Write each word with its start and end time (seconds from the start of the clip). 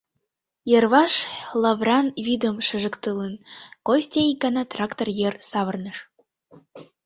Йырваш 0.71 1.13
лавран 1.61 2.07
вӱдым 2.25 2.55
шыжыктылын, 2.67 3.33
Костя 3.87 4.21
ик 4.31 4.37
гана 4.43 4.63
трактор 4.71 5.07
йыр 5.19 5.35
савырныш. 5.49 5.97